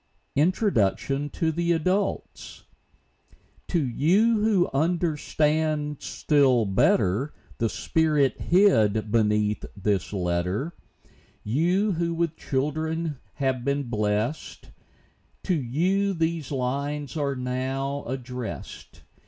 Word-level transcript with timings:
INTRODUCTION 0.35 1.29
TO 1.29 1.51
THE 1.51 1.73
ADULTS. 1.73 2.63
To 3.67 3.79
you 3.85 4.39
who 4.39 4.67
understand 4.73 5.97
still 5.99 6.65
better 6.65 7.35
The 7.59 7.69
spirit 7.69 8.41
hid 8.41 9.11
beneath 9.11 9.63
the 9.77 10.03
letter,— 10.13 10.73
You, 11.43 11.91
who 11.91 12.15
with 12.15 12.35
children 12.35 13.19
have 13.35 13.63
been 13.63 13.91
blessed, 13.91 14.71
To 15.43 15.53
you 15.53 16.15
these 16.15 16.51
lines 16.51 17.15
are 17.15 17.35
now 17.35 18.03
addressed. 18.05 19.03